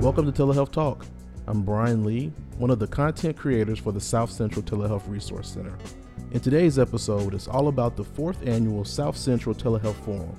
[0.00, 1.04] Welcome to Telehealth Talk.
[1.46, 5.76] I'm Brian Lee, one of the content creators for the South Central Telehealth Resource Center.
[6.30, 10.34] In today's episode, it's all about the fourth annual South Central Telehealth Forum,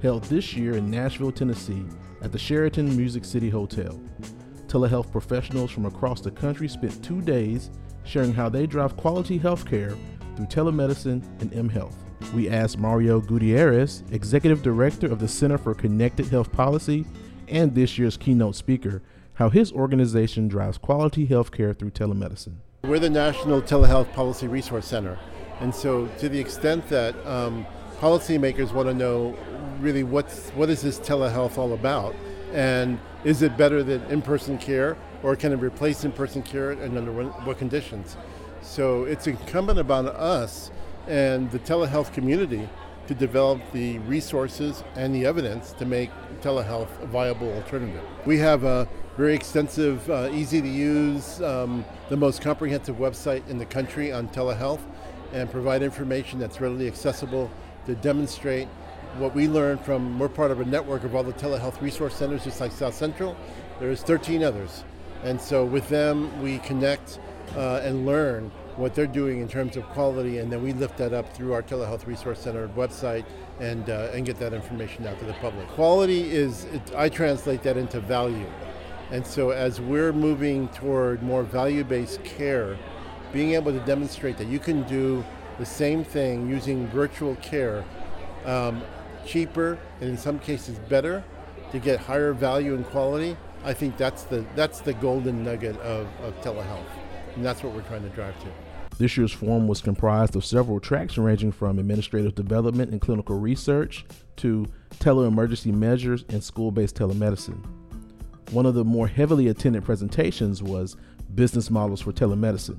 [0.00, 1.84] held this year in Nashville, Tennessee
[2.22, 4.00] at the Sheraton Music City Hotel.
[4.68, 7.70] Telehealth professionals from across the country spent two days
[8.04, 9.98] sharing how they drive quality healthcare
[10.34, 11.94] through telemedicine and mHealth.
[12.32, 17.04] We asked Mario Gutierrez, Executive Director of the Center for Connected Health Policy
[17.48, 19.02] and this year's keynote speaker,
[19.34, 22.56] how his organization drives quality healthcare through telemedicine.
[22.84, 25.18] We're the National Telehealth Policy Resource Center.
[25.60, 27.66] And so, to the extent that um,
[27.98, 29.36] policymakers want to know
[29.80, 32.14] really what's, what is this telehealth all about,
[32.52, 36.72] and is it better than in person care, or can it replace in person care,
[36.72, 38.16] and under what conditions?
[38.62, 40.70] So, it's incumbent upon us
[41.06, 42.68] and the telehealth community
[43.06, 46.10] to develop the resources and the evidence to make
[46.40, 48.02] telehealth a viable alternative.
[48.26, 53.58] We have a very extensive, uh, easy to use, um, the most comprehensive website in
[53.58, 54.80] the country on telehealth
[55.32, 57.50] and provide information that's readily accessible
[57.86, 58.68] to demonstrate
[59.18, 62.44] what we learned from, we're part of a network of all the telehealth resource centers
[62.44, 63.36] just like South Central.
[63.78, 64.84] There's 13 others.
[65.22, 67.18] And so with them, we connect
[67.56, 71.12] uh, and learn what they're doing in terms of quality, and then we lift that
[71.12, 73.24] up through our Telehealth Resource Center website
[73.60, 75.66] and, uh, and get that information out to the public.
[75.68, 78.46] Quality is, it, I translate that into value.
[79.10, 82.76] And so as we're moving toward more value-based care,
[83.32, 85.24] being able to demonstrate that you can do
[85.58, 87.84] the same thing using virtual care
[88.44, 88.82] um,
[89.24, 91.22] cheaper and in some cases better
[91.70, 96.06] to get higher value and quality, I think that's the, that's the golden nugget of,
[96.22, 96.84] of telehealth.
[97.36, 98.46] And that's what we're trying to drive to.
[98.96, 104.04] This year's forum was comprised of several tracks ranging from administrative development and clinical research
[104.36, 104.66] to
[105.00, 107.64] tele-emergency measures and school-based telemedicine.
[108.52, 110.96] One of the more heavily attended presentations was
[111.34, 112.78] Business Models for Telemedicine.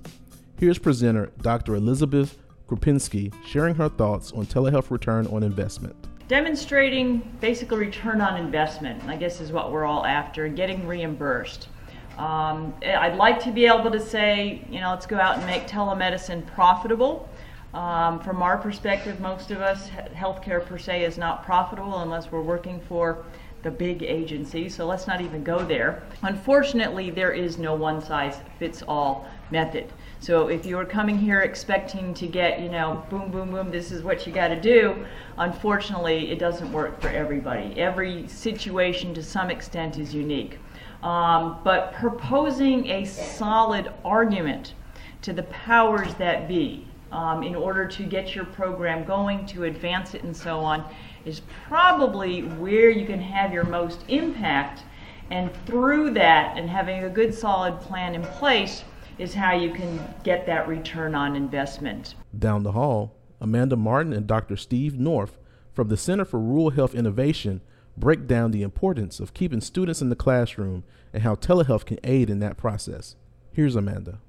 [0.58, 1.76] Here's presenter Dr.
[1.76, 2.38] Elizabeth
[2.70, 5.96] Krupinski sharing her thoughts on telehealth return on investment.
[6.30, 11.68] Demonstrating basically return on investment, I guess is what we're all after, getting reimbursed.
[12.18, 15.68] Um, I'd like to be able to say, you know, let's go out and make
[15.68, 17.30] telemedicine profitable.
[17.74, 22.42] Um, from our perspective, most of us, healthcare per se is not profitable unless we're
[22.42, 23.26] working for
[23.64, 26.04] the big agency, so let's not even go there.
[26.22, 29.92] Unfortunately, there is no one size fits all method.
[30.20, 33.92] So if you are coming here expecting to get, you know, boom, boom, boom, this
[33.92, 35.06] is what you got to do,
[35.38, 37.78] unfortunately, it doesn't work for everybody.
[37.80, 40.60] Every situation to some extent is unique.
[41.06, 44.74] Um, but proposing a solid argument
[45.22, 50.16] to the powers that be um, in order to get your program going, to advance
[50.16, 50.84] it, and so on,
[51.24, 54.82] is probably where you can have your most impact.
[55.30, 58.84] And through that, and having a good solid plan in place,
[59.20, 62.16] is how you can get that return on investment.
[62.38, 64.58] Down the hall, Amanda Martin and Dr.
[64.58, 65.38] Steve North
[65.72, 67.62] from the Center for Rural Health Innovation
[67.98, 70.84] break down the importance of keeping students in the classroom
[71.14, 73.16] and how telehealth can aid in that process.
[73.52, 74.20] Here's Amanda.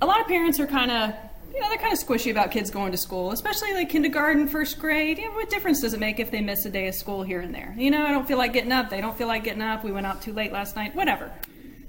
[0.00, 1.12] A lot of parents are kind of,
[1.52, 4.78] you know, they're kind of squishy about kids going to school, especially like kindergarten, first
[4.78, 5.18] grade.
[5.18, 7.40] You know, what difference does it make if they miss a day of school here
[7.40, 7.74] and there?
[7.76, 8.90] You know, I don't feel like getting up.
[8.90, 9.82] They don't feel like getting up.
[9.82, 11.32] We went out too late last night, whatever.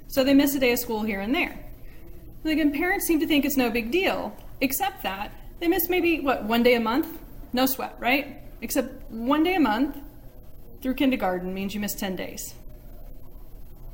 [0.08, 1.58] So they miss a day of school here and there.
[2.44, 6.20] Like, and parents seem to think it's no big deal, except that they miss maybe,
[6.20, 7.08] what, one day a month?
[7.54, 8.42] No sweat, right?
[8.62, 9.98] Except one day a month
[10.82, 12.54] through kindergarten means you miss 10 days,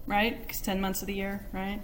[0.05, 0.39] right?
[0.41, 1.81] Because 10 months of the year, right?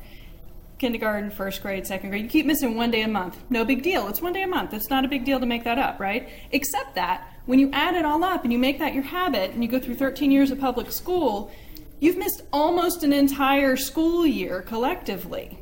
[0.80, 3.38] Kindergarten, first grade, second grade, you keep missing one day a month.
[3.50, 4.08] No big deal.
[4.08, 4.74] It's one day a month.
[4.74, 6.30] It's not a big deal to make that up, right?
[6.52, 9.64] Except that when you add it all up and you make that your habit and
[9.64, 11.52] you go through 13 years of public school,
[12.00, 15.58] you've missed almost an entire school year collectively.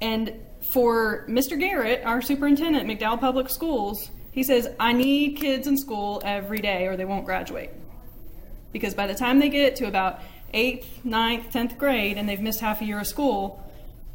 [0.00, 0.34] And
[0.72, 1.58] for Mr.
[1.58, 6.58] Garrett, our superintendent at McDowell Public Schools, he says, I need kids in school every
[6.58, 7.70] day or they won't graduate.
[8.72, 10.20] Because by the time they get to about
[10.54, 13.62] 8th, ninth, 10th grade and they've missed half a year of school,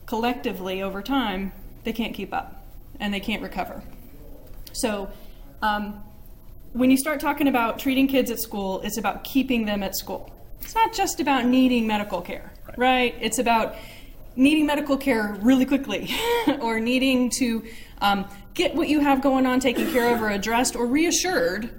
[0.05, 1.51] collectively over time,
[1.83, 2.65] they can't keep up
[2.99, 3.83] and they can't recover.
[4.73, 5.09] So,
[5.61, 6.03] um,
[6.73, 10.31] when you start talking about treating kids at school, it's about keeping them at school.
[10.61, 12.77] It's not just about needing medical care, right?
[12.77, 13.15] right?
[13.19, 13.75] It's about
[14.35, 16.09] needing medical care really quickly
[16.59, 17.63] or needing to
[18.01, 21.69] um, get what you have going on taken care of or addressed or reassured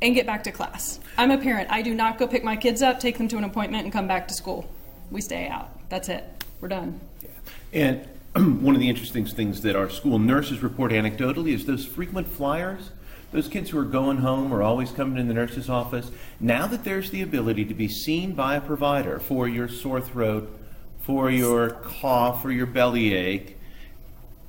[0.00, 0.98] and get back to class.
[1.20, 1.70] I'm a parent.
[1.70, 4.08] I do not go pick my kids up, take them to an appointment, and come
[4.08, 4.66] back to school.
[5.10, 5.68] We stay out.
[5.90, 6.24] That's it.
[6.62, 6.98] We're done.
[7.22, 7.28] Yeah.
[7.74, 8.08] And
[8.62, 12.90] one of the interesting things that our school nurses report anecdotally is those frequent flyers
[13.32, 16.82] those kids who are going home or always coming in the nurse's office, now that
[16.82, 20.50] there's the ability to be seen by a provider for your sore throat,
[21.02, 23.56] for your cough or your belly ache,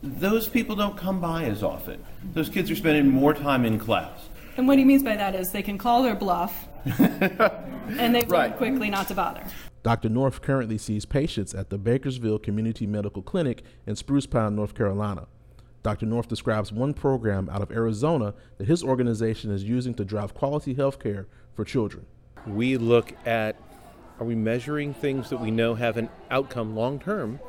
[0.01, 2.03] those people don't come by as often.
[2.33, 4.29] Those kids are spending more time in class.
[4.57, 6.68] And what he means by that is they can call their bluff
[7.00, 8.56] and they've Right.
[8.56, 9.44] quickly not to bother.
[9.83, 10.09] Dr.
[10.09, 15.27] North currently sees patients at the Bakersville Community Medical Clinic in Spruce Pine, North Carolina.
[15.83, 16.06] Dr.
[16.06, 20.75] North describes one program out of Arizona that his organization is using to drive quality
[20.75, 22.06] health care for children.
[22.45, 23.56] we look at
[24.19, 27.39] are we measuring things that we know have an outcome long term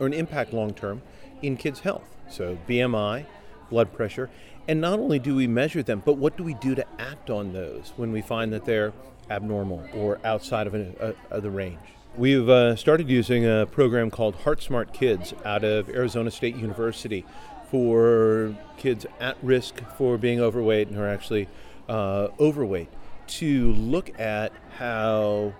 [0.00, 1.00] or an impact long term
[1.42, 2.16] in kids' health?
[2.28, 3.24] So, BMI,
[3.68, 4.30] blood pressure,
[4.68, 7.52] and not only do we measure them, but what do we do to act on
[7.52, 8.92] those when we find that they're
[9.30, 11.78] abnormal or outside of, an, uh, of the range?
[12.16, 17.26] We've uh, started using a program called Heart Smart Kids out of Arizona State University
[17.70, 21.48] for kids at risk for being overweight and are actually
[21.88, 22.88] uh, overweight
[23.26, 25.52] to look at how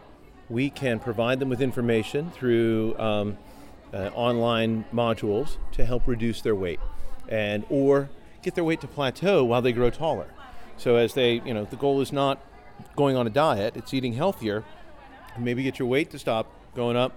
[0.49, 3.37] we can provide them with information through um,
[3.93, 6.81] uh, online modules to help reduce their weight
[7.28, 8.08] and or
[8.43, 10.28] get their weight to plateau while they grow taller
[10.76, 12.40] so as they you know the goal is not
[12.94, 14.64] going on a diet it's eating healthier
[15.38, 17.12] maybe get your weight to stop going up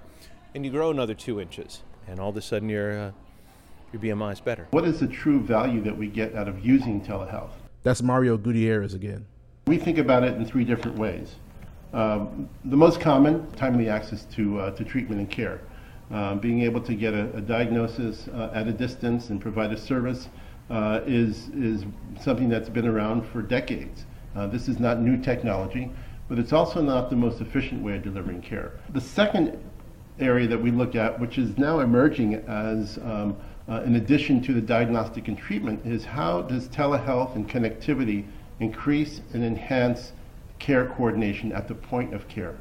[0.56, 3.12] and you grow another two inches and all of a sudden your uh,
[3.92, 7.02] your bmi is better What is the true value that we get out of using
[7.02, 7.52] telehealth?
[7.82, 9.26] That's Mario Gutierrez again.
[9.68, 11.36] We think about it in three different ways.
[11.94, 15.62] Um, the most common, timely access to, uh, to treatment and care.
[16.12, 19.78] Um, being able to get a, a diagnosis uh, at a distance and provide a
[19.78, 20.28] service
[20.70, 21.86] uh, is, is
[22.20, 24.06] something that's been around for decades.
[24.36, 25.92] Uh, this is not new technology,
[26.28, 28.74] but it's also not the most efficient way of delivering care.
[28.90, 29.60] The second
[30.20, 34.54] area that we look at, which is now emerging as um, uh, in addition to
[34.54, 38.26] the diagnostic and treatment, is how does telehealth and connectivity
[38.60, 40.12] increase and enhance
[40.58, 42.56] care coordination at the point of care?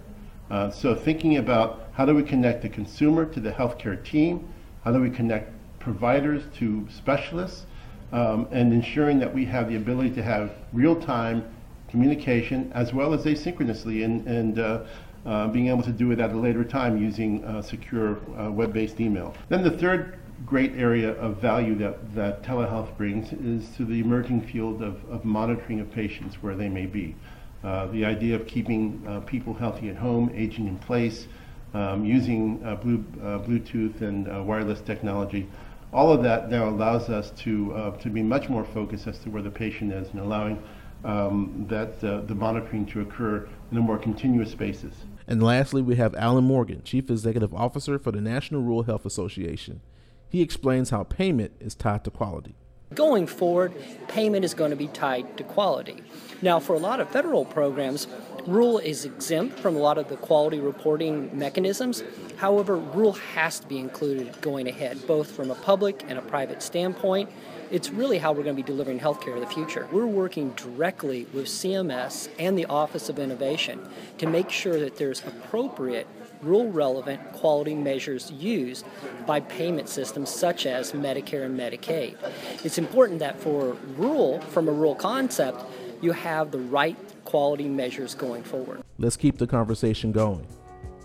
[0.50, 4.48] Uh, so thinking about how do we connect the consumer to the healthcare team,
[4.84, 7.66] how do we connect providers to specialists,
[8.12, 11.44] um, and ensuring that we have the ability to have real-time
[11.88, 14.80] communication as well as asynchronously and, and uh,
[15.26, 19.00] uh, being able to do it at a later time using uh, secure uh, web-based
[19.00, 19.34] email.
[19.48, 24.40] Then the third great area of value that, that telehealth brings is to the emerging
[24.40, 27.14] field of, of monitoring of patients where they may be.
[27.64, 31.26] Uh, the idea of keeping uh, people healthy at home, aging in place,
[31.74, 35.48] um, using uh, blue, Bluetooth and wireless technology.
[35.92, 39.42] All of that now allows us to, to be much more focused as to where
[39.42, 40.62] the patient is and allowing
[41.04, 44.92] um, that uh, the monitoring to occur in a more continuous basis.
[45.26, 49.80] And lastly, we have Alan Morgan, Chief Executive Officer for the National Rural Health Association.
[50.28, 52.54] He explains how payment is tied to quality.
[52.94, 53.72] Going forward,
[54.08, 56.02] payment is going to be tied to quality.
[56.40, 58.06] Now, for a lot of federal programs,
[58.46, 62.02] Rule is exempt from a lot of the quality reporting mechanisms.
[62.38, 66.62] However, Rule has to be included going ahead, both from a public and a private
[66.62, 67.28] standpoint.
[67.70, 69.86] It's really how we're going to be delivering healthcare in the future.
[69.92, 73.86] We're working directly with CMS and the Office of Innovation
[74.16, 76.06] to make sure that there's appropriate
[76.42, 78.86] rural relevant quality measures used
[79.26, 82.16] by payment systems such as Medicare and Medicaid.
[82.64, 85.62] It's important that for rural, from a rural concept,
[86.00, 88.82] you have the right quality measures going forward.
[88.98, 90.46] Let's keep the conversation going.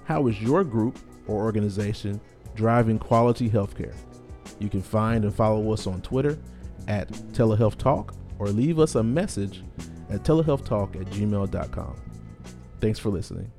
[0.06, 2.20] How is your group or organization
[2.56, 3.96] driving quality healthcare?
[4.60, 6.38] You can find and follow us on Twitter
[6.88, 9.64] at Telehealth Talk or leave us a message
[10.10, 11.96] at telehealthtalk at gmail.com.
[12.80, 13.52] Thanks for listening.